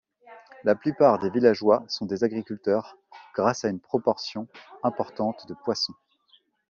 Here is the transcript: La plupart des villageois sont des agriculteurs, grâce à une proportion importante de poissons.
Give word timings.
La 0.63 0.73
plupart 0.73 1.19
des 1.19 1.29
villageois 1.29 1.83
sont 1.87 2.07
des 2.07 2.23
agriculteurs, 2.23 2.97
grâce 3.35 3.65
à 3.65 3.69
une 3.69 3.79
proportion 3.79 4.47
importante 4.83 5.47
de 5.47 5.53
poissons. 5.53 5.93